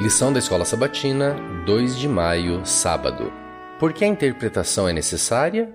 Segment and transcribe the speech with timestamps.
[0.00, 3.32] Lição da Escola Sabatina, 2 de maio, sábado.
[3.78, 5.72] Por que a interpretação é necessária?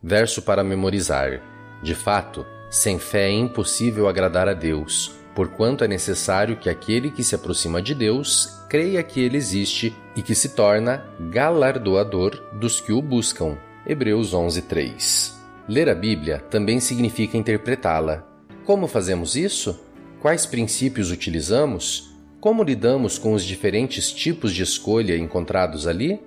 [0.00, 1.42] Verso para memorizar.
[1.82, 7.24] De fato, sem fé é impossível agradar a Deus, porquanto é necessário que aquele que
[7.24, 12.92] se aproxima de Deus creia que ele existe e que se torna galardoador dos que
[12.92, 13.58] o buscam.
[13.84, 15.34] Hebreus 11:3.
[15.68, 18.24] Ler a Bíblia também significa interpretá-la.
[18.64, 19.76] Como fazemos isso?
[20.20, 22.07] Quais princípios utilizamos?
[22.40, 26.20] Como lidamos com os diferentes tipos de escolha encontrados ali?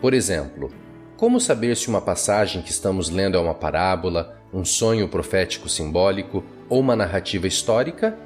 [0.00, 0.70] Por exemplo,
[1.16, 6.44] como saber se uma passagem que estamos lendo é uma parábola, um sonho profético simbólico
[6.68, 8.16] ou uma narrativa histórica?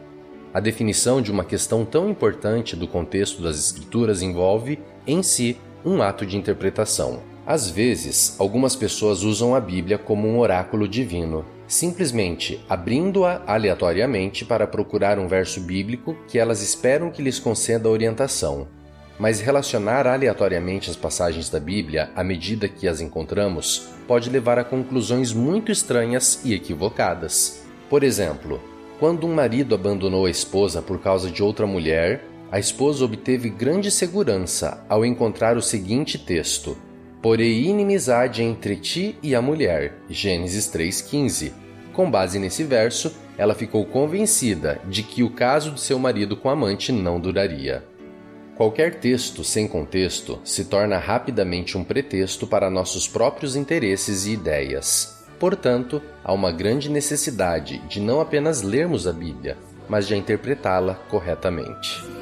[0.53, 6.03] A definição de uma questão tão importante do contexto das Escrituras envolve, em si, um
[6.03, 7.23] ato de interpretação.
[7.47, 14.67] Às vezes, algumas pessoas usam a Bíblia como um oráculo divino, simplesmente abrindo-a aleatoriamente para
[14.67, 18.69] procurar um verso bíblico que elas esperam que lhes conceda orientação.
[19.19, 24.65] Mas relacionar aleatoriamente as passagens da Bíblia à medida que as encontramos pode levar a
[24.65, 27.65] conclusões muito estranhas e equivocadas.
[27.89, 28.61] Por exemplo,
[28.99, 33.91] quando um marido abandonou a esposa por causa de outra mulher, a esposa obteve grande
[33.91, 36.77] segurança ao encontrar o seguinte texto:
[37.23, 39.95] Porém inimizade entre ti e a mulher.
[40.09, 41.53] Gênesis 3,15.
[41.93, 46.49] Com base nesse verso, ela ficou convencida de que o caso de seu marido com
[46.49, 47.85] a amante não duraria.
[48.57, 55.25] Qualquer texto sem contexto se torna rapidamente um pretexto para nossos próprios interesses e ideias.
[55.39, 59.57] Portanto, há uma grande necessidade de não apenas lermos a Bíblia,
[59.89, 62.20] mas de interpretá-la corretamente.